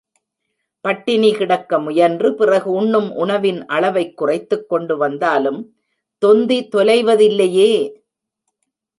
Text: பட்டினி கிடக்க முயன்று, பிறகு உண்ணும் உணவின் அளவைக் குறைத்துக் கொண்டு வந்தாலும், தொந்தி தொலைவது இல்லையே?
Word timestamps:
பட்டினி 0.81 1.33
கிடக்க 1.33 1.79
முயன்று, 1.79 2.35
பிறகு 2.35 2.71
உண்ணும் 2.71 3.15
உணவின் 3.15 3.65
அளவைக் 3.65 4.17
குறைத்துக் 4.17 4.69
கொண்டு 4.69 4.97
வந்தாலும், 4.97 5.75
தொந்தி 6.17 6.67
தொலைவது 6.67 7.25
இல்லையே? 7.25 8.03